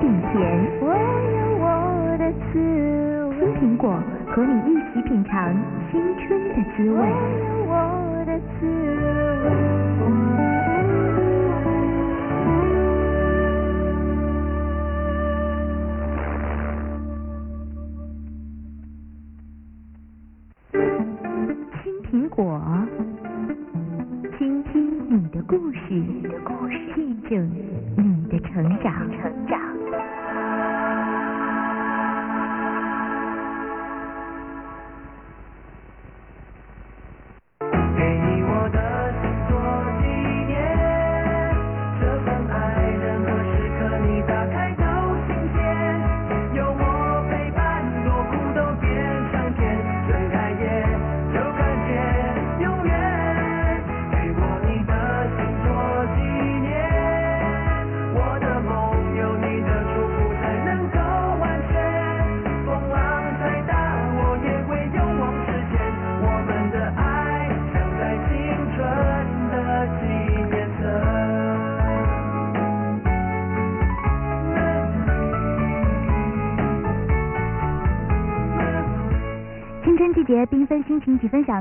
[0.00, 0.32] 点甜。
[0.80, 0.84] 我
[1.36, 1.64] 有我
[2.18, 2.58] 的滋
[3.28, 3.30] 味。
[3.38, 5.54] 青苹果和你一起品尝
[5.90, 6.96] 青春的滋味。
[6.96, 7.02] 我
[7.44, 7.72] 有我
[8.24, 9.19] 的滋味。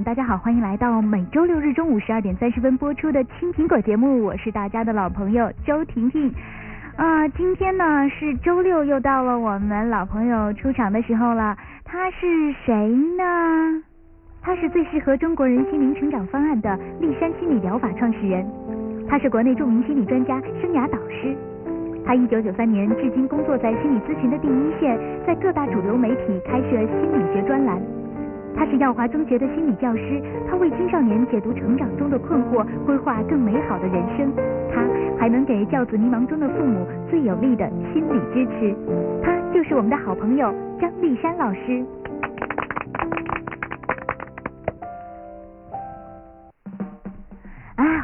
[0.03, 6.33] 大家好，欢迎来到每周六日中午十二点三十分播出的《青苹果》节目，我是大家的老朋友周婷婷。
[6.95, 11.58] 啊、今天呢是周六，又到了我们老朋友出场的时候了。
[11.83, 12.73] 他是谁
[13.17, 13.83] 呢？
[14.42, 18.47] 他是最适合中国人心灵成长方案的立山心理疗法创始人，
[19.09, 21.36] 他是国内著名心理专家、生涯导师。
[22.05, 27.81] 他一九九三年至今工作在心理咨询的第一线，在各大主流媒体开设心理学专栏。
[28.59, 34.29] 他是耀华中学的心理教师，他为青少年解读成长中的困惑，规划更美好的人生。
[34.69, 34.83] 他
[35.17, 38.75] 还能给教子迷茫中的父母最有力的心理支持。
[39.23, 41.85] 他就是我们的好朋友张丽珊老师。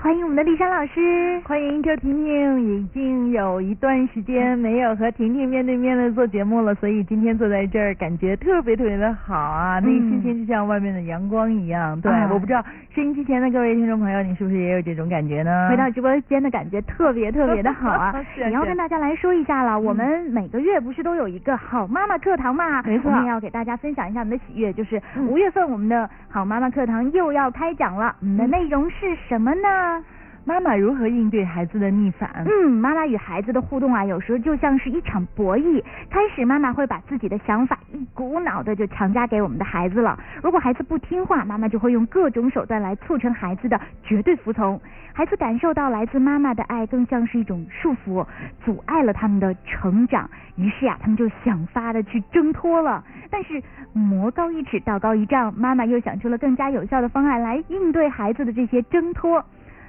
[0.06, 1.42] 欢迎我们的丽珊老师。
[1.46, 12.00] 欢迎周婷婷，已经有一段时间没有和婷婷面对面的做节目了，所以今天坐在这儿感觉特别特别的好啊，那个心情就像外面的阳光一样。
[12.02, 12.64] 对，啊我不知道
[12.94, 15.70] 收音机前的各位听众朋友，你是不是也有这种感觉呢？
[15.72, 18.12] 回到直播间的感觉特别特别的好 啊！
[18.36, 22.84] 是啊也要跟大家来说一下了，我们每个月不是都有一个好妈妈课堂嘛？
[22.84, 28.14] 没错我们要给大家分享一下我们的喜悦，就是嗯五月份我们的好妈妈课堂又要开讲了。
[28.20, 30.04] 我们的嗯内容是什么呢？
[30.48, 32.46] 妈妈如何应对孩子的逆反？
[32.46, 35.84] 嗯，妈妈与孩子的互动啊，有时候就像是一场博弈。
[36.08, 40.20] 开始，妈妈会把自己的想法一股脑的就强加给我们的孩子了。
[40.44, 44.80] 如果孩子不听话，妈妈就会用各种手段来促成孩子的绝对服从。
[45.14, 48.24] 孩子感受到来自妈妈的爱，更像是一种束缚，
[48.64, 50.30] 阻碍了他们的成长。
[50.58, 53.04] 于是呀、他们就想法的去挣脱了。
[53.32, 53.64] 但是
[53.94, 59.44] 魔高一尺，道高一丈，妈妈又想出了更加有效的方案来应对孩子的这些挣脱。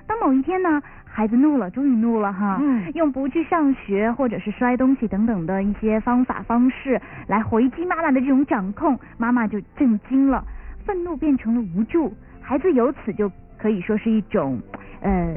[0.06, 10.44] 当某一天呢，孩子怒了，终于怒了哈，嗯用不去上学或者是摔东西等等的一些方法方式来回击妈妈的这种掌控，妈妈就震惊了，
[10.84, 14.60] 愤怒变成了无助，孩子由此就可以说是一种
[15.00, 15.36] 呃。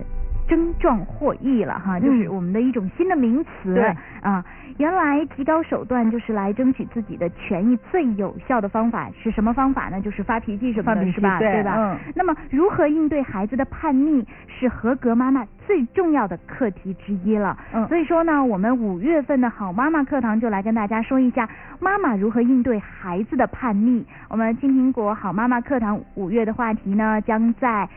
[0.49, 3.75] 症状获益了哈，就是嗯我们的一种新的名词。
[3.75, 4.43] 对啊，
[4.77, 10.01] 原来提高手段就是来争取自己的权益，最有效的方法是什么方法呢？
[10.01, 11.37] 就是发脾气什么的，是吧？
[11.37, 11.75] 对吧？
[11.77, 17.55] 嗯那么，如何应对孩子的叛逆，是合格妈妈最重要的课题之一了。
[17.73, 21.47] 嗯所以说呢，我们五月份的好妈妈课堂就来跟大家说一下
[21.79, 24.03] 妈妈如何应对孩子的叛逆。
[24.29, 27.87] 我们金苹果好妈妈课堂五月的话题呢，将在。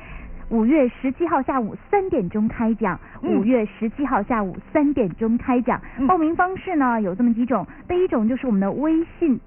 [0.53, 3.41] 五月十七号下午三点钟开讲，嗯。
[3.41, 5.81] 五月十七号下午三点钟开讲。
[5.99, 6.07] 嗯。
[6.07, 9.41] 报名方式呢有这么几种，第一种就是我们的微信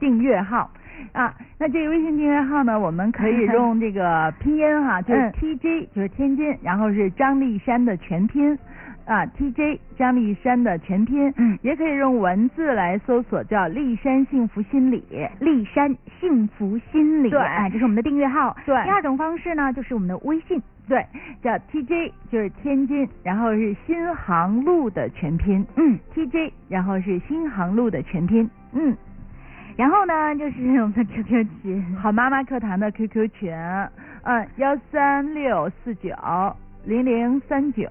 [0.00, 0.68] 订阅号。
[1.12, 5.32] 啊，那这个微信订阅号呢，我们可以用这个拼音哈，就是嗯。
[5.34, 8.58] TJ 就是天津，然后是张丽珊的全拼
[9.08, 15.02] 啊，TJ 张丽珊的全拼，嗯也可以用文字来搜索叫丽珊幸福心理。
[15.40, 18.54] 丽珊幸福心理，对啊，这是我们的订阅号。
[18.66, 20.62] 对第二种方式呢，就是我们的微信。
[20.86, 21.04] 对，
[21.42, 28.96] 叫 TJ 就是天津，然后是新航路的全拼嗯，，TJ 然后是新航路的全拼，嗯，
[29.76, 31.96] 然后呢，就是我们的 QQ 群。
[31.96, 33.52] 好妈妈课堂的 QQ 群，
[34.22, 36.10] 嗯，幺三六四九
[36.84, 37.86] 零零三九，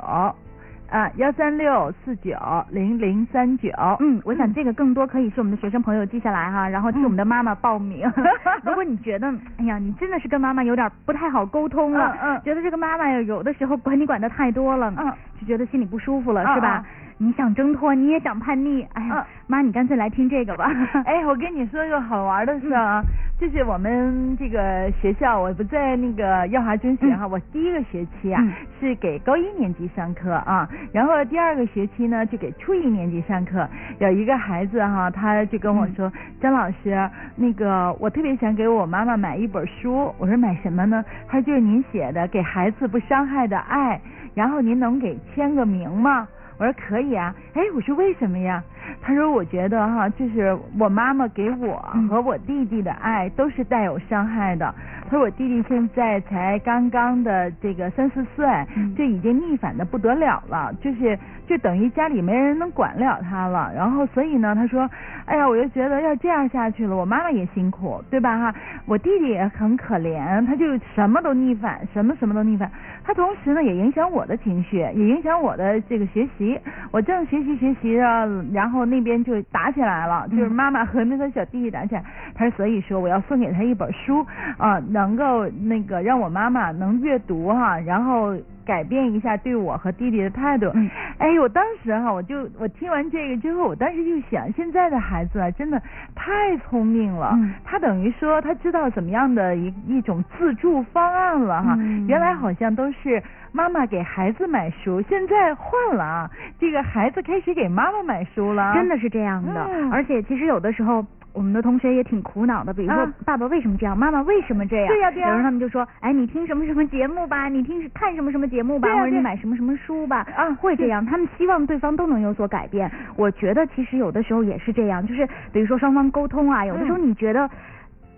[0.89, 2.31] 啊，幺三六四九
[2.69, 3.69] 零零三九，
[3.99, 8.09] 嗯，我想这个更多可以是我们的学生朋友记下来哈，然后替我们的妈妈报名。
[8.63, 12.41] 如果你觉得，哎呀，你真的是跟妈妈有点不太好沟通了，嗯嗯。
[12.43, 16.85] 觉得这个妈妈有的时候管你管的太多了，嗯，就觉得心里不舒服了，嗯是吧？
[17.19, 20.71] 你想挣脱，你也想叛逆，哎呀嗯，妈，你干脆来听这个吧。
[21.05, 23.01] 哎，我跟你说一个好玩的事啊，
[23.39, 33.67] 就是我们这个学校，我不在那个耀华中学哈，我第一个学期啊、嗯是给高一年级上课啊，然后第二个学期呢就给初一年级上课。
[33.97, 41.03] 有一个孩子哈，他就跟我说，张老师，那个我特别想给我妈妈买一本书，我说买什么呢？
[41.27, 43.95] 他说就是您写的《给孩子不伤害的爱》，
[44.35, 46.27] 然后您能给签个名吗？
[46.57, 48.63] 我说可以啊，哎，我说为什么呀？
[49.01, 54.73] 他说我觉得哈，就是我妈妈给我嗯和我弟弟的爱都是带有伤害的。
[55.05, 58.45] 他说我弟弟现在才刚刚的这个三四岁，
[58.75, 61.17] 嗯就已经逆反的不得了了，就是
[61.47, 63.71] 就等于家里没人能管了他了。
[63.73, 64.89] 然后所以呢，他说，
[65.25, 68.55] 哎呀，我就觉得要这样下去了，我妈妈也辛苦，对吧哈？
[68.85, 72.69] 我弟弟也很可怜，他就什么都逆反，什么什么都逆反。
[73.05, 76.59] 他同时呢也影响我的情绪，也影响我的这个学习。
[76.91, 82.03] 我正学习学习着，然后那边就打起来了，就是妈妈和那个小弟弟打起来。
[82.35, 84.25] 他说，所以说我要送给他一本书
[84.57, 88.35] 啊、能够那个让我妈妈能阅读哈、然后
[88.67, 90.69] 改变一下对我和弟弟的态度。
[90.75, 95.81] 嗯哎，我当时哈、我就我听完这个之后，我当时就想，现在的孩子啊，真的
[96.13, 97.31] 太聪明了。
[97.35, 101.75] 嗯他等于说他知道怎么样的一一种自助方案了哈。
[101.79, 106.29] 嗯原来好像都是妈妈给孩子买书，现在换了啊，
[106.59, 108.73] 这个孩子开始给妈妈买书了。
[108.75, 111.05] 真的是这样的，嗯而且其实有的时候。
[111.37, 114.87] 我们的同学也挺苦恼的，比如说、啊爸爸为什么这样，妈妈为什么这样？
[114.87, 121.05] 对呀对呀有时候他们就说，哎，你听什么什么节目吧，你听看什么什么节目吧，或者你买什么什么书吧，啊会这样。
[121.05, 122.89] 他们希望对方都能有所改变。
[123.15, 127.47] 我觉得其实有的时候也是这样，就是比如说双方沟通啊，有的时候嗯你觉得。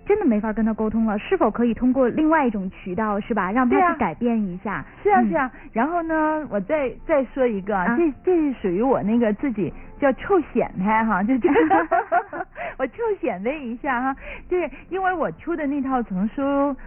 [0.08, 3.52] 真的没法跟他沟通了，是否可以通过另外一种渠道，是吧？
[3.52, 4.84] 让他去改变一下。
[4.84, 11.88] 嗯是啊是啊，然后呢，我再再说一个，啊这这是属于我那个自己叫臭显摆哈，就这个，
[12.80, 14.16] 我就显摆一下哈，
[14.50, 16.42] 就是因为我出的那套丛书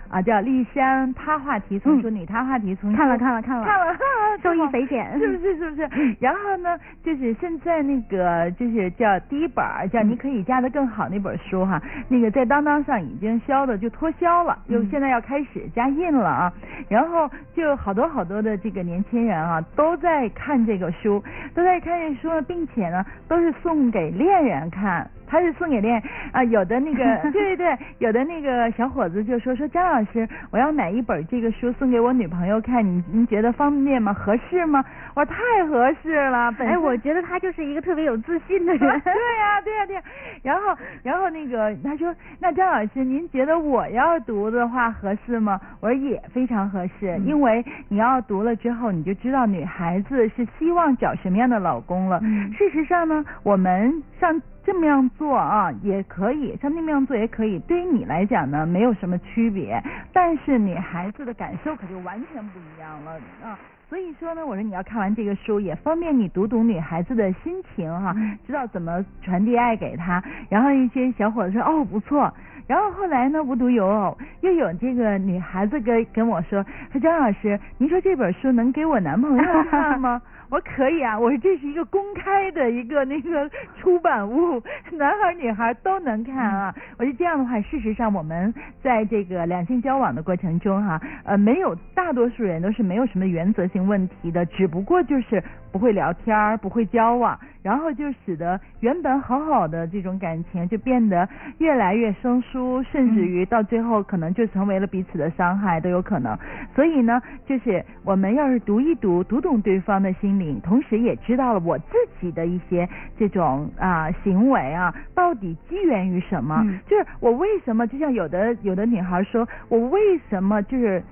[0.09, 3.95] 啊，叫《丽山他话题丛书》，嗯女他话题丛书，看了看了看了看了，
[4.43, 6.17] 受益匪浅是不是是不是？
[6.19, 11.79] 然后呢，就是现在那个就是叫第一本儿叫《嗯你可以嫁得更好》那本书哈，
[12.09, 16.51] 那个在当当上已经销的就脱销了，又嗯现在要开始加印了啊。
[16.89, 21.23] 然后就好多好多的这个年轻人啊，都在看这个书，
[21.55, 25.07] 都在看这书呢，并且呢，都是送给恋人看。
[25.33, 27.03] 他是送给恋人啊，有的那个
[27.33, 34.13] 对对对，有的那个小伙子就说说张老师，我要买一本这个书送给我女朋友看，你您觉得方便吗？
[34.13, 34.85] 合适吗？
[35.15, 38.81] 我说太合适了，本哎，我觉得他就是一个特别有自信的人。
[38.81, 40.03] 对呀、对呀、对呀、
[40.43, 45.59] 然后，然后那个他说，那张老师，您觉得我要读的话合适吗？
[45.81, 52.21] 我说也非常合适，嗯因为你要读了之后，你就知道女孩子是希望找什么样的老公了。
[52.23, 59.83] 嗯事实上呢，我们像这么样做啊，也可以，像那么样做也可以，对于你来讲呢，没有什么区别，
[60.13, 63.13] 但是女孩子的感受可就完全不一样了
[63.45, 63.59] 啊。
[63.89, 70.23] 所以说呢，我说你要看完这个书，也方便你读懂女孩子的心情哈、嗯知道怎么传递爱给她。
[70.49, 72.33] 然后一些小伙子说哦不错，
[72.67, 80.23] 然后后来呢无独有偶，又有这个女孩子跟跟我说，说张老师，您说这本书能给我男朋友看吗？
[80.53, 83.51] 我说可以啊，我说这是一个公开的一个那个
[83.81, 84.63] 出版物，
[84.93, 86.75] 男孩女孩都能看啊。
[86.99, 101.27] 我说这样的话，事实上我们在这个两性交往的过程中哈、呃，没有大多数人都是没有什么原则性问题的，只不过就是不会聊天儿，不会交往，然后就使得原本好好的这种感情就变得
[101.61, 106.37] 越来越生疏，甚至于到最后可能就成为了彼此的伤害都有可能。
[106.75, 116.63] 所以呢，就是我们要是读一读，读懂对方的心灵，同时也知道了我自己的一些这种啊行为啊，到底基源于什么？
[116.67, 121.03] 嗯就是我为什么，就像有的有的女孩说，我为什么就是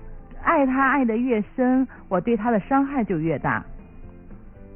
[0.43, 3.65] 爱他爱的越深，我对他的伤害就越大。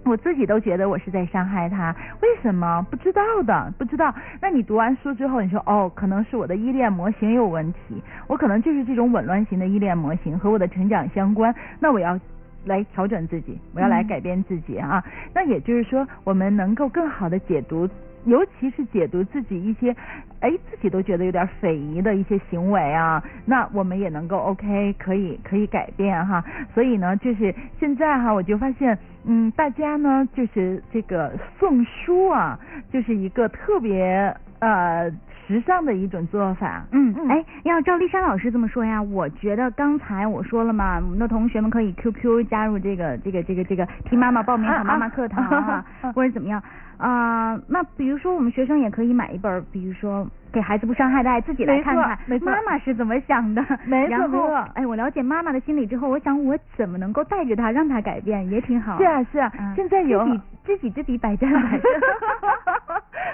[0.07, 2.87] 我自己都觉得我是在伤害他，为什么？
[2.91, 4.15] 不知道的，不知道。
[4.39, 12.21] 那你读完书之后，你说哦，可能是我的依恋模型有问题，我可能就是这种紊乱型的依恋模型和我的成长相关，那我要
[12.65, 15.05] 来调整自己，我要来嗯改变自己啊。
[15.35, 17.89] 那也就是说，我们能够更好的解读。
[18.27, 19.95] 尤其是解读自己一些，
[20.41, 26.43] 哎，自己都觉得有点匪夷的一些行为啊，那我们也能够 OK，可以可以改变哈。
[26.73, 32.59] 所以呢，就是现在哈，我就发现，嗯，大家呢，就是这个送书啊，
[32.91, 35.13] 就是一个特别呃
[35.47, 36.85] 时尚的一种做法。
[36.93, 37.29] 嗯，嗯。
[37.29, 46.63] 哎，要照丽珊老师这么说呀，我觉得刚才我说了嘛，我们的同学们可以 QQ 加入这个这个这个这个听妈妈报名好妈妈课堂啊，啊 或者怎么样
[46.97, 53.63] 啊、那比如说我们学生也可以买一本，比如说给孩子不伤害的爱，自己来看看妈妈是怎么想的。
[53.85, 58.97] 没错没错哎，我了解妈妈的心理之后，我想我怎么能够带着她让她改变，也挺好。
[58.99, 61.81] 是啊是啊，嗯现在有知己知己知彼，百战百胜。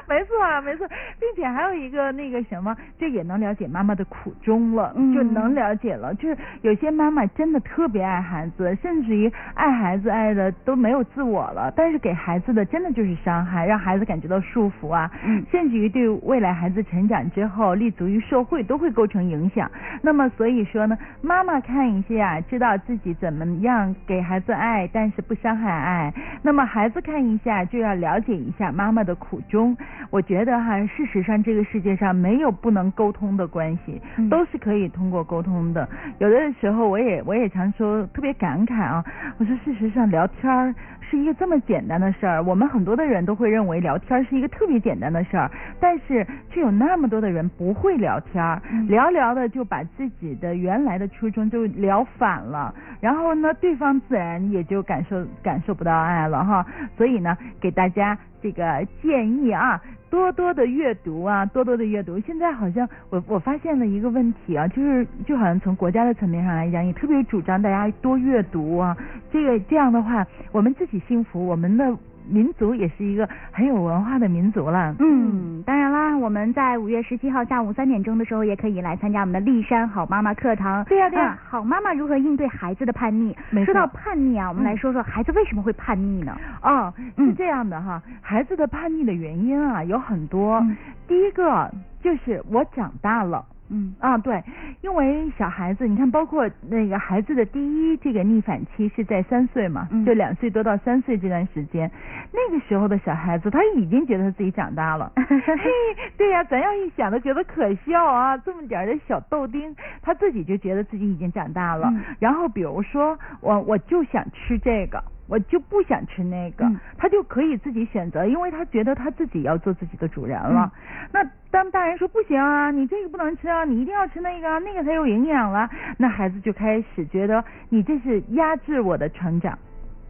[0.08, 0.88] 没错啊，没错，
[1.20, 6.12] 并且还有一个那个什么，这也能了解妈妈的苦衷了，嗯就能了解了。
[6.14, 19.70] 就是有些妈妈真的特别爱孩子，甚至于爱孩子爱的都没有自我了，但是给孩子的真的就是伤害，让孩子感觉到束缚啊，嗯甚至于对未来孩子成长之后立足于社会都会构成影响。
[20.02, 26.12] 那么所以说呢，妈妈看一下，知道自己怎么样给孩子爱，但是不伤害爱。
[26.42, 29.76] 那么孩子看一下，就要了解一下妈妈的苦衷。
[30.10, 35.88] 我觉得哈，事实上这个世界上没有不能沟通的关系，嗯都是可以通过沟通的。
[36.18, 39.04] 有的时候我也我也常说，特别感慨啊，
[39.38, 40.74] 我说事实上聊天儿
[41.10, 45.50] 是一个这么简单的事儿，我们很多的人都会认为聊天儿是一个特别简单的事儿，
[45.80, 56.64] 但是却有那么多的人不会聊天儿，嗯聊聊的就把自己的原来的初衷就聊反了，然后呢，对方自然也就感受感受不到爱了哈。
[56.96, 62.18] 所以呢，给大家这个建议啊，多多的阅读啊，多多的阅读。
[62.20, 68.96] 现在好像我我发现了一个问题啊，就是就好像从国家的层面上来讲，也特别主张大家多阅读啊。
[69.32, 71.96] 这个这样的话，我们自己幸福，我们的
[72.28, 74.94] 民族也是一个很有文化的民族了。
[74.98, 80.84] 嗯，当然啦，我们在五月十七号下午三点钟的时候，也可以来参加我们的丽山好妈妈课堂。
[80.84, 83.34] 对呀对呀啊好妈妈如何应对孩子的叛逆？
[83.64, 86.36] 说到叛逆啊，我们嗯来说说孩子为什么会叛逆呢？
[86.62, 90.58] 哦，是嗯这样的哈，孩子的叛逆的原因啊有很多。
[90.60, 90.76] 嗯
[91.08, 91.68] 第一个
[92.00, 93.44] 就是我长大了。
[93.70, 94.42] 嗯啊，对，
[94.82, 101.90] 因为小孩子，你看，包括那个孩子的第一这个逆反期是在三岁嘛，嗯就两岁多到三岁这段时间，
[102.32, 105.12] 那个时候的小孩子他已经觉得他自己长大了。
[105.16, 105.70] 嘿，
[106.16, 111.88] 对呀、咱要一想都觉得可笑啊，这么点儿的小豆丁，他自己就觉得自己已经长大了。
[111.92, 115.02] 嗯然后比如说我我就想吃这个。
[115.30, 120.70] 我就不想吃那个，嗯他就可以自己选择，因为他觉得他自己要做自己的主人了。
[121.12, 129.56] 那当大人说不行啊，你这个不能吃啊，你一定要吃那个啊，那个才有营养了，那孩子就开始觉得你这是压制我的成长。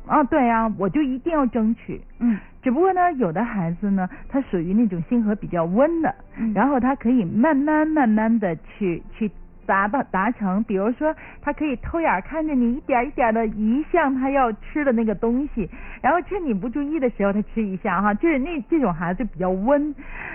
[0.07, 2.01] 啊，对啊，我就一定要争取。
[2.19, 9.31] 嗯只不过呢，有的孩子呢，他属于那种性格比较温的，嗯然后他可以慢慢慢慢的去去
[9.71, 15.71] 达到达成，比如说他可以偷眼儿看着你一点一点的移向他要吃的那个东西，
[16.03, 19.95] 然后趁你不注意的时候他吃一下哈，就是那这种孩子比较温。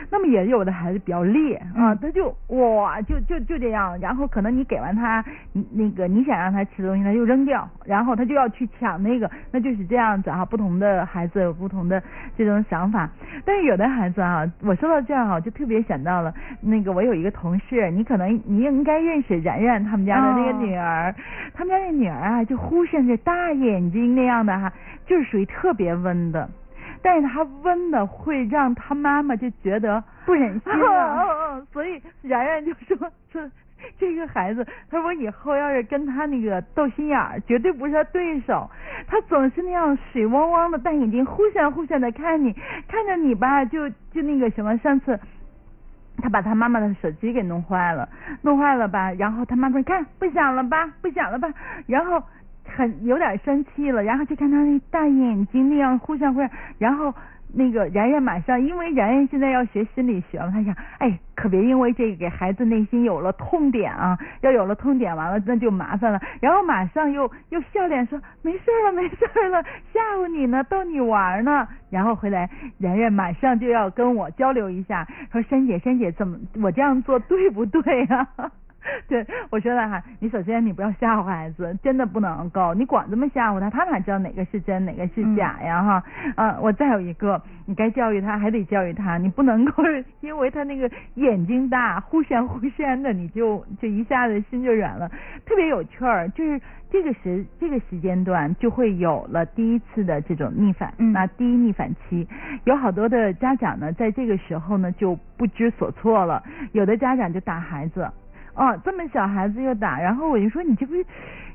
[0.10, 5.25] 那么也有的孩子比较烈啊，嗯他就哇就就就这样，然后可能你给完他
[5.72, 10.46] 那个你想让他吃的东西，他就扔掉，然后他就要去抢那个，那就是这样子啊。
[10.46, 12.01] 不同的孩子有不同的
[12.38, 13.10] 这种想法，
[13.44, 21.15] 但是有的孩子啊，我说到这儿啊，就特别想到了那个我有一个同事，你可能你应该认识然然他们家的那个哦女儿，
[21.53, 24.72] 他们家那女儿啊，就忽闪着大眼睛那样的哈，
[25.05, 26.50] 就是属于特别温的。
[27.01, 31.62] 但是她温的会让她妈妈就觉得不忍心嗯啊。
[31.72, 32.98] 所以然然就说
[33.32, 33.51] 说
[34.00, 38.67] 这个孩子，他说以后要是跟他那个斗心眼儿，绝对不是他对手。
[39.08, 42.51] 他总是那样水汪汪的大眼睛，忽闪忽闪的看你，
[42.88, 45.20] 看着你吧，就就那个什么，上次。
[46.17, 48.07] 他把他妈妈的手机给弄坏了，
[48.41, 49.12] 弄坏了吧？
[49.13, 51.48] 然后他妈妈说：“看不响了吧，不响了吧？”
[51.88, 52.22] 然后
[52.65, 57.13] 很有点生气了，然后就看他那大眼睛那样忽闪忽闪，然后
[57.57, 66.19] 那个然然马上，因为然然现在要学心理学嘛，他想，哎，可别因为这个给孩子内心有了痛点啊，要有了痛点，完了那就麻烦了。
[66.41, 71.65] 然后马上又又笑脸说，没事儿了，没事儿了，吓唬你呢，逗你玩呢。
[71.89, 78.27] 然后回来，然然马上就要跟我交流一下，说珊姐，珊姐怎么我这样做对不对啊？
[79.09, 86.03] 对，我说了哈，你首先你不要吓唬孩子，真的不能够，你光这么吓唬他，他哪知道哪个是真哪个是假呀哈？
[86.35, 89.83] 呃，我再有一个，你该教育他还得教育他，你不能够
[90.21, 95.07] 因为他那个眼睛大，忽闪忽闪的，你就就一下子心就软了，
[95.45, 96.59] 特别有趣儿，就是
[96.89, 102.27] 这个时这个时间段就会有了第一次的这种逆反，嗯那第一逆反期，
[102.63, 108.09] 有好多的家长呢，在这个时候呢就不知所措了，有的家长就打孩子。
[108.55, 111.05] 哦，这么小孩子又打，然后我就说你这不是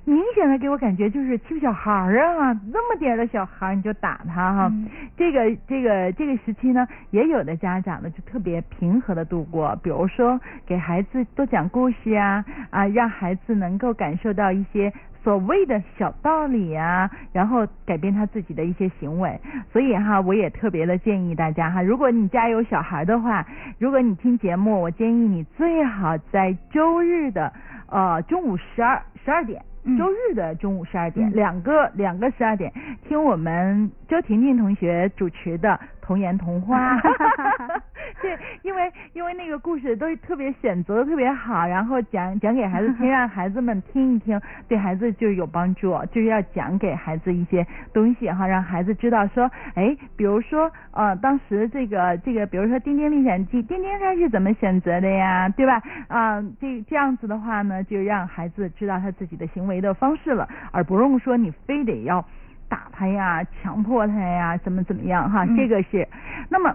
[0.04, 4.68] 明显的给我感觉就是欺负小孩儿啊，那么点儿的小孩儿你就打他哈。
[4.70, 14.92] 嗯这个这个这个时期呢，也有的家长呢就特别平和的度过，比如说给孩子多讲故事啊啊，让孩子能够感受到一些。
[15.22, 19.38] 所谓的小道理啊，然后改变他自己的一些行为，
[19.72, 23.46] 所以哈，我也特别的建议大家哈，如果你家有小孩的话，
[23.78, 27.52] 如果你听节目，我建议你最好在周日的
[27.88, 29.62] 呃中午十二十二点。
[29.82, 32.70] 嗯周日的中午十二点，嗯两个两个十二点，
[33.08, 36.98] 听我们周婷婷同学主持的童言童话。
[38.20, 45.96] 对，因为因为那个故事都特别选择的特别好，然后讲讲给孩子听， 让孩子们听一听，对孩子就有帮助。
[46.10, 55.80] 就是要讲给孩子一些东西哈，让孩子知道说，哎，比如说呃，当时这个这个，比如说《丁丁历险记》，丁丁他是怎么选择的呀，对吧？
[56.08, 62.24] 啊、这这样子的话呢，就让孩子知道他自己的行为的方式了，而不用说你非得要
[62.70, 66.08] 打他呀、强迫他呀，怎么怎么样哈，嗯这个是。
[66.48, 66.74] 那么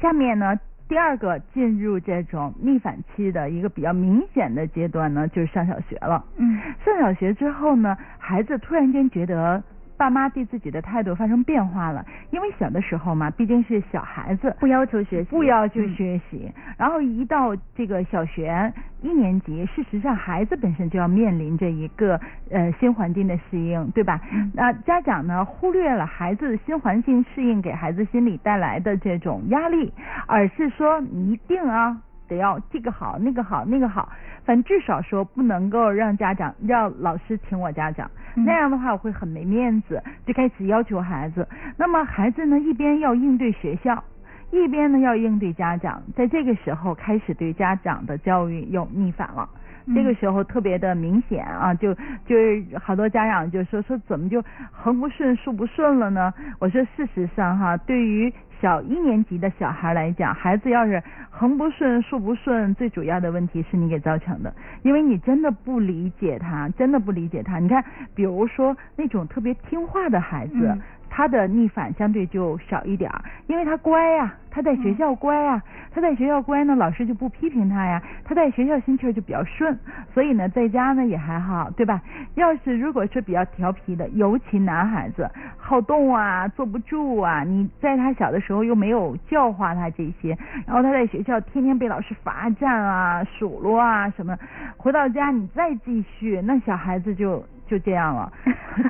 [0.00, 0.58] 下面呢，
[0.88, 6.22] 第二个进入这种逆反期的一个比较明显的阶段呢，就是上小学了。
[6.36, 9.62] 嗯上小学之后呢，孩子突然间觉得
[10.02, 16.50] 爸妈对自己的态度发生变化了，因为小的时候嘛，毕竟是小孩子，不要求学习，不要求嗯学习。
[16.76, 24.20] 然后一到这个小学一年级，事实上孩子本身就要面临着一个呃新环境的适应，对吧？
[24.32, 24.50] 嗯。
[24.52, 29.92] 那家长呢忽略了孩子新环境适应给孩子心理带来的这种压力，
[30.26, 34.08] 而是说你一定啊得要这个好那个好那个好，
[34.44, 41.46] 反正至少说不能够让家长让老师请我家长，嗯那样的话我会很没面子，就开始要求孩子。
[41.76, 44.02] 那么孩子呢一边要应对学校。
[44.50, 49.48] 一边呢要应对家长，在这个时候开始对家长的教育又逆反了。
[49.86, 56.32] 嗯这个时候特别的明显啊，就就是好多家长就说说怎么就横不顺竖不顺了呢？
[56.58, 67.58] 我说事实上哈，对于小一年级的小孩来讲，孩子要是横不顺竖不顺，最主要的问题是你给造成的，因为你真的不理解他，真的不理解他。
[67.58, 67.84] 你看，
[68.14, 70.68] 比如说那种特别听话的孩子。
[70.68, 70.80] 嗯
[71.14, 79.78] 他的逆反相对就少一点儿，因为他乖呀、他在学校乖呀、他在学校乖呢，老师就不批评他呀，他在学校心气儿就比较顺，
[80.14, 82.00] 所以呢，在家呢也还好，对吧？
[82.36, 90.30] 要是如果是比较调皮的，尤其男孩子好动啊，坐不住啊，你在他小的时候又没有教化他这些，
[90.66, 94.34] 然后他在学校天天被老师罚站啊、数落啊什么，
[94.78, 98.30] 回到家你再继续，那小孩子就就这样了，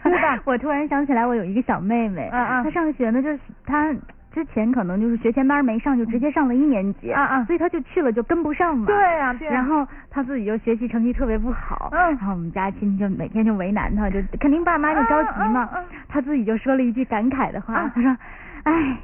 [0.03, 0.39] 对吧？
[0.45, 3.93] 我突然想起来，我有一个小妹妹，嗯嗯她上学呢，就是她
[4.33, 7.13] 之前可能就是学前班没上，就直接上了一年级，
[7.47, 8.87] 所以她就去了就跟不上嘛。
[8.87, 15.69] 对呀、对呀、然后她自己就学习成绩特别不好，嗯然后我们家亲戚就每天就为难她，就肯定爸妈就着急嘛。
[15.75, 18.17] 嗯嗯嗯她自己就说了一句感慨的话，嗯她说
[18.65, 18.97] ：“哎，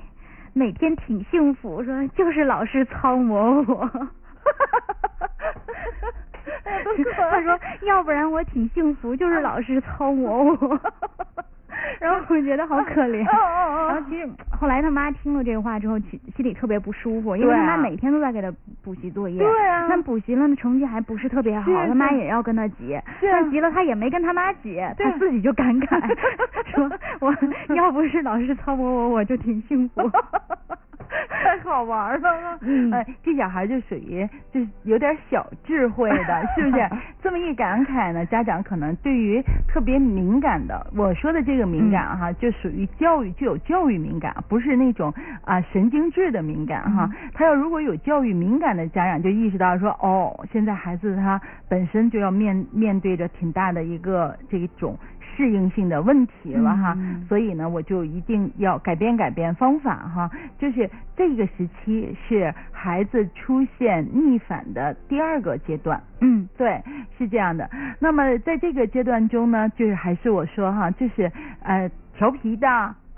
[0.55, 3.89] 每天挺幸福，说就是老师操磨我。”
[7.17, 10.81] 他说：“要不然我挺幸福，就是老师操磨我。”
[12.01, 13.25] 然后我觉得好可怜。
[13.27, 19.39] 哦哦哦然后其实后来他妈听了这个话之后，心心里特别不舒服，因为他妈每天都在给他补习作业。
[19.39, 22.99] 对啊但补习了呢，成绩还不是特别好，他妈也要跟他急。
[23.21, 25.99] 是啊但急了他也没跟他妈急，他自己就感慨
[26.75, 27.35] 说：“我
[27.75, 30.03] 要不是老师操磨我，我就挺幸福。”
[31.31, 36.89] 太好玩了，嗯呃，这小孩就属于就是有点小智慧的，是不是？
[37.23, 45.13] 这么一感慨呢，家长可能对于特别敏感的，我说的这个敏感哈，就属于教育具有教育敏感，不是那种
[45.45, 47.09] 啊、神经质的敏感哈。
[47.33, 54.99] 他要如果有教育敏感的家长，就意识到说，哦，现在孩子他本身就要面面对着挺大的一个这种
[55.39, 56.95] 适应性的问题了哈。
[56.99, 66.03] 嗯所以呢，我就一定要改变改变方法哈，就是这个时期是孩子出现逆反的第二个阶段。
[66.21, 66.83] 嗯对，
[67.17, 67.71] 是这样的。
[68.01, 71.31] 那么在这个阶段中呢，就是还是我说哈，就是
[71.63, 72.67] 呃调皮的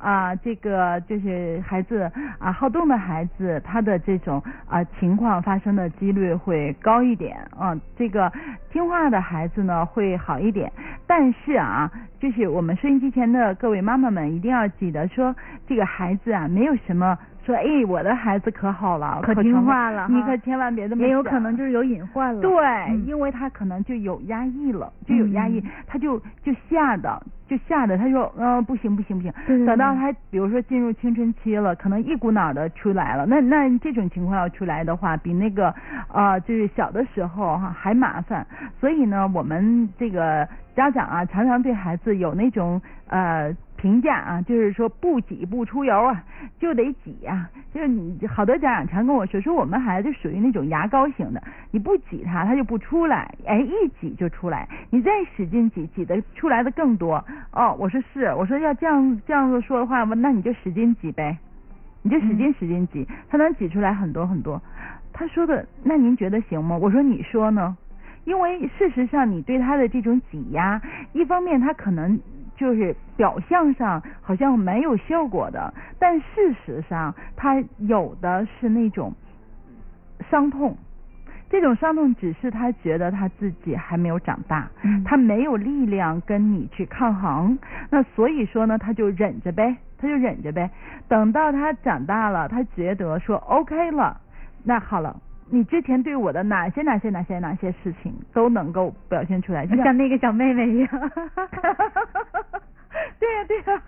[0.00, 7.78] 啊，这个就是孩子啊好动的孩子，他的这种啊情况发生的几率会高一点嗯。
[7.96, 8.32] 这个
[8.72, 10.72] 听话的孩子呢会好一点，
[11.06, 15.36] 但是啊，就是我们收音机前的各位妈妈们一定要记得说，
[15.66, 17.18] 这个孩子啊，没有什么
[17.50, 22.40] 说，哎，我的孩子可好了，可听话了你可千万别这么也有可能就是有隐患了。
[22.40, 22.50] 对，
[22.88, 35.74] 嗯因为他可能就有压抑了，就有压抑，嗯他就就吓得就吓得他说，嗯、不行不行不行，对对对等到他比如说进入青春期了，可能一股脑的出来了，那那这种情况要出来的话，比那个
[36.12, 38.46] 呃就是小的时候哈、还麻烦，
[38.80, 43.54] 所以呢，我们这个家长啊，常常对孩子有那种呃。
[43.80, 46.22] 评价啊，就是说不挤不出油啊，
[46.58, 57.24] 就得挤呀、就是你好多家长常跟我说，说我们孩子就属于那种牙膏型的，你不挤它，它就不出来，哎，一挤就出来，你再使劲挤，挤的出来的更多。
[57.52, 61.38] 哦，我说是，我说要这样这样子说的话，那你就使劲挤呗，
[62.02, 64.60] 你就使劲使劲挤，它能挤出来很多很多。
[65.12, 66.76] 他说的，那您觉得行吗？
[66.76, 67.76] 我说你说呢？
[68.24, 70.80] 因为事实上，你对他的这种挤压，
[71.14, 72.20] 一方面他可能
[72.60, 79.14] 就是表象上好像没有效果的，但事实上他有的是那种
[80.30, 80.76] 伤痛。
[81.48, 90.70] 这种伤痛只是他觉得他自己还没有长大，嗯他没有力量跟你去抗衡，那所以说呢，他就忍着呗，他就忍着呗。
[91.08, 94.20] 等到他长大了，他觉得说 OK 了，
[94.62, 95.16] 那好了。
[95.52, 100.88] 你之前对我的哪些哪些哪些哪些事情都能够表现出来，就像像那个小妹妹一样。
[103.20, 103.82] 对呀、对呀、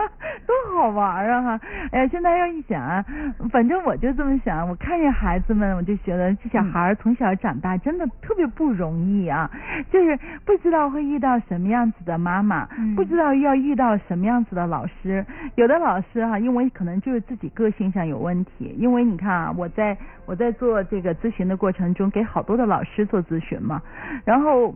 [0.47, 1.61] 多好玩啊哈！
[1.91, 3.03] 哎呀，现在要一想啊，
[3.51, 9.51] 反正我就这么想，我看见孩子们，我就觉得这小孩儿从小长大真的特别不容易啊，
[9.91, 15.25] 就是不知道会遇到什么样子的妈妈，嗯不知道要遇到什么样子的老师。
[15.55, 23.81] 有的老师哈、因为可能就是自己个性上有问题，因为你看啊，我在我在做这个咨询的过程中，给好多的老师做咨询嘛，
[24.27, 24.75] 然后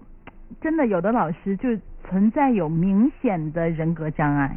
[0.63, 1.69] 真的有的老师就
[2.09, 4.57] 存在有明显的人格障碍，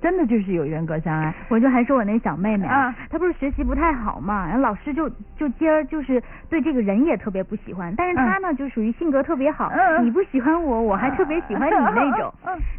[0.00, 1.32] 真的就是有人格障碍。
[1.48, 9.70] 我就还说我那小妹妹啊，她不是学习不太好嘛，然后老师就就今儿就是对这个人也特别不喜欢，但是她呢就属于性格特别好，
[10.02, 12.32] 你不喜欢我，我还特别喜欢你那种。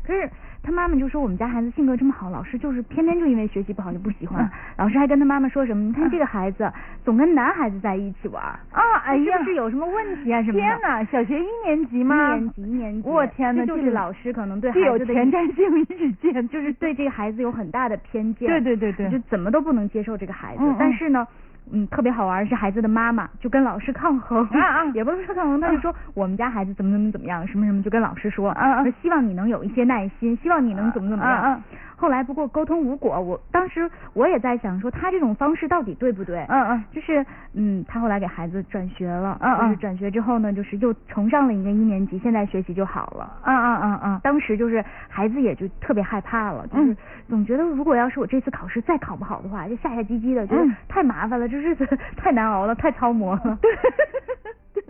[0.03, 0.29] 可是
[0.63, 4.49] 她妈妈就说我们家孩子性格这么好，老师就是偏偏就因为学习不好就不喜欢嗯。
[4.77, 5.83] 老师还跟他妈妈说什么？
[5.83, 6.71] 你看嗯这个孩子
[7.03, 10.59] 总跟男孩子在一起玩，啊，哎呀是不，是有什么问题啊 什么的？
[10.59, 12.35] 天哪，小学一年级吗？
[12.35, 18.47] 一年级，一年级，我天哪这就是老师可能对孩子的前瞻性意见，就是对这个孩子有很大的偏见。
[18.47, 20.63] 对对对对就怎么都不能接受这个孩子。
[20.77, 21.50] 但是呢，嗯，
[21.89, 31.43] 特别好玩儿是孩子的妈妈就跟老师抗衡，啊啊 也不是说抗衡，他就说我们家孩子怎么怎么怎么样，什么什么，就跟老师说，啊啊说希望你能有一些耐心，希望你能怎么怎么样。
[31.43, 31.61] 嗯嗯
[32.01, 36.43] 后来不过沟通无果，我当时我也在想说他这种方式到底对不对？
[36.49, 43.37] 嗯嗯就是嗯，他后来给孩子转学了，嗯嗯就是转学之后呢，就是又重上了一个一年级，现在学习就好了。
[43.45, 46.97] 嗯嗯嗯嗯，当时就是孩子也就特别害怕了，就是嗯
[47.29, 51.87] 总觉得如果要是我这次考试再考不好的话，就下下唧唧的，觉得嗯太麻烦了，这日子
[52.17, 53.59] 太难熬了，太操磨了。
[53.61, 53.69] 对，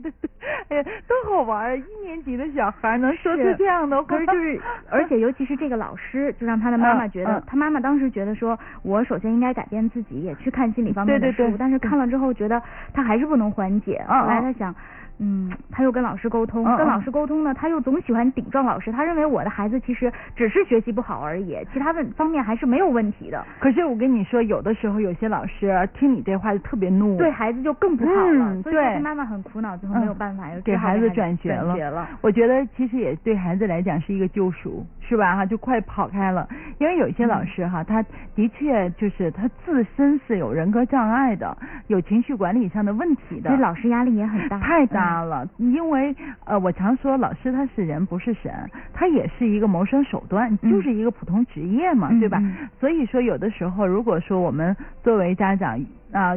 [0.70, 1.78] 哎呀，多好玩儿！
[1.78, 4.60] 一年级的小孩能说出这样的话，可是就是，
[4.90, 12.62] 而且尤其是这个老师，就让他的妈妈觉得，嗯嗯他妈妈当时觉得说，我首先应该改变自己，也去看心理方面的书，对对对但是看了之后觉得
[12.94, 14.76] 他还是不能缓解，嗯后来嗯他想。
[15.24, 18.92] 嗯，他又跟老师沟通，跟老师沟通呢，他又总喜欢顶撞老师。
[18.92, 23.46] 他认为我的孩子其实只是学习不好而已，其他问方面还是没有问题的。
[23.60, 31.76] 可是我跟你说，有的时候有些老师听你这话就特别怒，对孩子就更不好了，嗯所以妈妈很苦恼，最后没有办法，又给孩子转转学了。
[31.76, 32.10] 学了。
[32.22, 35.36] 我觉得其实也对孩子来讲是一个救赎，是吧？
[35.36, 36.48] 哈，就快跑开了。
[36.80, 38.02] 因为有一些老师哈，他
[38.34, 43.50] 的确就是他自身是有人格障碍的，有情绪管理上的问题的。
[43.50, 48.54] 其实老师压力也很大，太大嗯了，因为呃，我常说老师他是人不是神，
[48.94, 52.38] 他也是一个谋生手段，嗯就是一个普通职业嘛，嗯对吧？
[52.42, 55.78] 嗯所以说有的时候，如果说我们作为家长
[56.14, 56.36] 啊、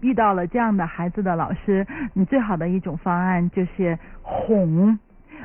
[0.00, 4.98] 遇到了这样的孩子的老师，你最好的一种方案就是哄。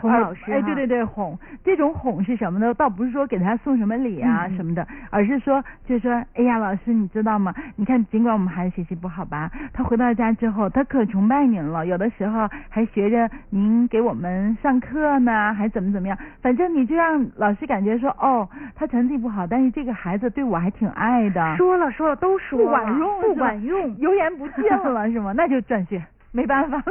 [0.10, 1.38] 而哄老师哎，对对对，哄。
[1.64, 2.74] 这种哄是什么呢？
[2.74, 7.54] 倒不是说给他送什么礼啊什么的，而是说，就是说，哎呀，老师，你知道吗？
[7.76, 16.18] 你看，尽管我们孩子学习不好吧，他回到家之后，他可崇拜您了，有的时候还学着您给我们上课呢，还怎么怎么样。
[16.42, 21.56] 反正你就让老师感觉说，哦，他成绩不好，但是这个孩子对我还挺爱的。
[21.58, 23.98] 说了说了都说了不了管用，不管用。
[23.98, 25.34] 油盐不进了 是吗？
[25.36, 26.02] 那就转学。
[26.32, 26.84] 没办法了，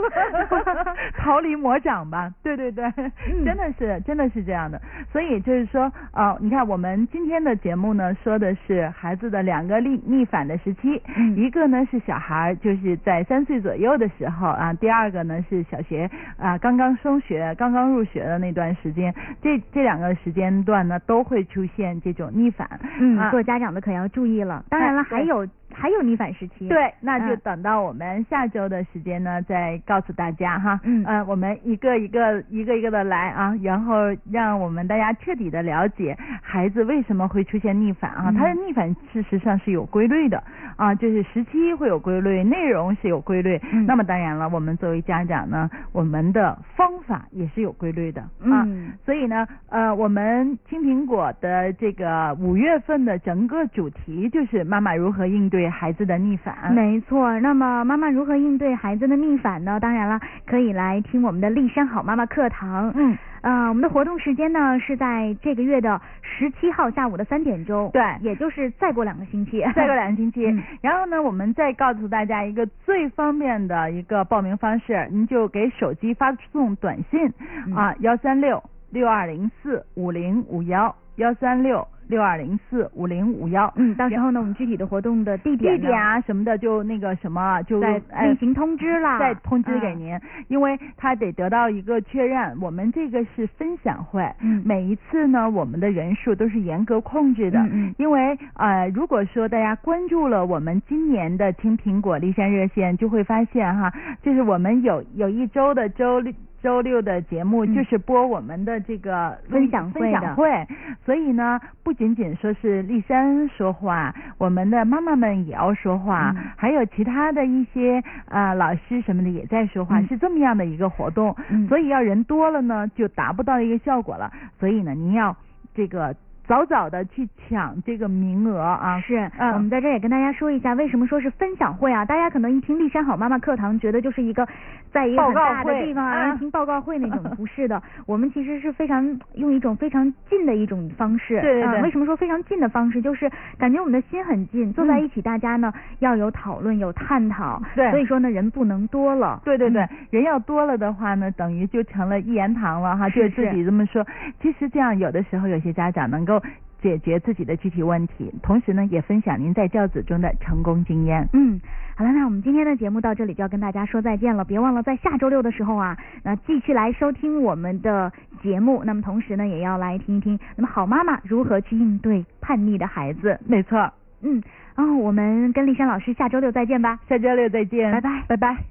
[1.16, 2.31] 逃离魔掌吧。
[2.42, 2.85] 对对对，
[3.29, 4.81] 嗯真的是真的是这样的。
[5.11, 22.68] 所以就是说，呃，你看我们今天的节目呢，说的是孩子的两个逆逆反的时期，嗯一个呢是小孩儿就是在三岁左右的时候啊，第二个呢是小学啊刚刚升学、刚刚入学的那段时间，这这两个时间段呢都会出现这种逆反。
[22.98, 24.64] 嗯，啊做家长的可要注意了。
[24.68, 26.69] 当然了，还有还有逆反时期。
[26.69, 30.81] 对，那就嗯等到我们下周的时间呢，再告诉大家哈。
[30.85, 33.95] 嗯呃，我们一个一个一个一个的来啊，然后
[34.31, 38.31] 让我们大家彻底的了解孩子为什么会出现逆反啊。
[38.31, 40.43] 嗯他的逆反事实上是有规律的
[40.77, 43.61] 啊，就是时期会有规律，内容是有规律。
[43.73, 48.65] 嗯那么当然了，我们作为家长呢，我们的方法也是有规律的啊。
[48.67, 56.73] 嗯所以呢，呃，我们青苹果的这个五月份的整个主题就是妈妈如何应对孩子的逆反。
[56.73, 59.79] 没错，那么妈妈如何应对孩子的逆反呢？
[59.81, 62.92] 当然了，可以来听我们的丽山好妈妈课堂。
[62.94, 77.33] 嗯，呃，我们的活动时间呢是在这个月的十七号下午的三点钟，对也就是再过两个星期， 再过两个星期，嗯然后呢，我们再告诉大家一个最方便的一个报名方式，您就给手机发送短信、
[77.66, 83.73] 嗯啊，幺三六六二零四五零五幺，幺三六六二零四五零五幺。
[83.77, 89.99] 嗯，到时候呢，我们具体的活动的地点地点啊什么的就那个什么就另行通知啦，再通知给嗯。
[89.99, 92.61] 您，因为他得得到一个确认。
[92.61, 97.61] 我们这个是分享会，嗯每一次呢，我们的人数都是严格控制的。
[97.61, 103.92] 嗯嗯因为呃，如果说大家关注了我们今年的青苹果立山热线，就会发现哈，
[104.23, 106.33] 就是我们有有一周的周六。
[106.62, 107.75] 周六的节目嗯。
[107.75, 110.66] 就是播我们的这个分享会分享会，
[111.05, 116.44] 所以呢，不仅仅说是丽珊说话，我们的妈妈们也要说话，嗯。
[116.57, 120.07] 还有其他的一些呃老师什么的也在说话，嗯。
[120.09, 121.35] 是这么样的一个活动。
[121.49, 121.66] 嗯。
[121.68, 124.31] 所以要人多了呢，就达不到一个效果了。
[124.59, 125.37] 所以呢，您要
[125.75, 126.14] 这个
[126.51, 129.01] 早早的去抢这个名额啊。
[129.03, 132.05] 是，嗯我们在这儿也跟大家说一下，为什么说是分享会啊？
[132.05, 134.45] 大家可能一听丽山好妈妈课堂，觉得就是一个
[134.91, 137.81] 在一个很大的地方啊啊听报告会那种，不是的。
[138.05, 141.41] 我们其实是非常用一种非常近的一种方式。
[141.41, 143.01] 对对对啊为什么说非常近的方式？
[143.01, 147.63] 就是感觉我们的心很近，坐在一起，大家呢要有讨论、有探讨。
[147.77, 149.41] 对所以说呢，人不能多了。
[149.45, 154.05] 对对对，嗯人要多了的话呢，等于就成了一言堂了哈，是就自己这么说。
[154.43, 156.39] 其实这样有的时候有些家长能够
[156.83, 161.29] 解决自己的具体问题，同时呢也分享您在教子中的成功经验。
[161.35, 161.61] 嗯，
[161.94, 164.44] 好了，那我们今天的节目到这里就要跟大家说再见了。
[164.44, 168.11] 别忘了在下周六的时候啊，那继续来收听我们的
[168.42, 168.83] 节目。
[168.85, 173.38] 那么同时呢，也要来听一听，那么好妈妈如何去应对叛逆的孩子。
[173.46, 174.42] 没错，嗯，
[174.74, 176.98] 然后我们跟丽珊老师下周六再见吧。
[177.07, 178.70] 下周六再见，拜拜拜拜。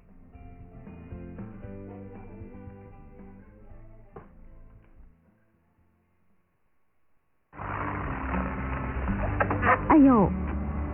[9.89, 10.29] 哎呦，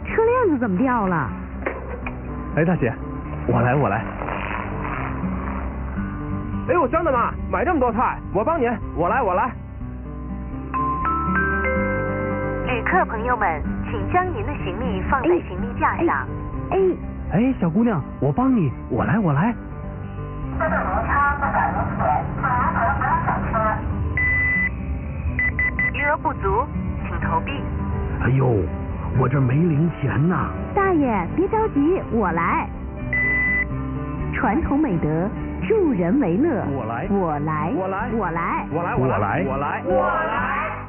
[0.05, 1.29] 车链子怎么掉了？
[2.55, 2.93] 哎，大姐，
[3.47, 4.03] 我来，我来。
[6.67, 9.51] 哎呦，张大妈，买这么多菜，我帮您，我来，我来。
[12.67, 16.27] 旅客朋友们，请将您的行李放在行李架上。
[16.71, 16.77] 哎，
[17.31, 19.53] 哎，小姑娘，我帮你，我来，我来。
[28.35, 28.57] 呦，
[29.17, 30.49] 我这没零钱呐。
[30.73, 32.67] 大爷别着急，我来。
[34.33, 35.29] 传统美德，
[35.67, 36.63] 助人为乐。
[36.75, 38.67] 我来我来，我来我来。
[38.71, 40.85] 我来，我来，我来，我来。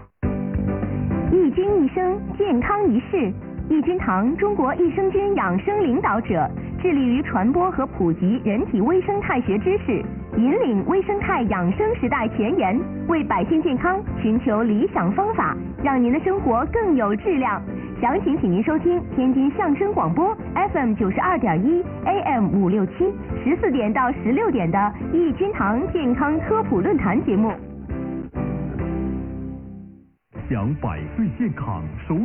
[1.30, 3.32] 一菌一生，健康一世。
[3.68, 6.48] 益菌堂中国益生菌养生领导者，
[6.80, 10.04] 致力于传播和普及人体微生态学知识，
[10.36, 12.78] 引领微生态养生时代前沿，
[13.08, 17.62] 为百姓健康寻求理想方法，让您的生活更有质量。
[18.02, 20.36] 详情请您收听天津相声广播
[20.72, 22.92] FM 九十二点一 AM 五六七
[23.44, 27.52] 十四点到十六点的益君堂健康科普论坛节目。
[30.50, 32.16] 享百岁健康，手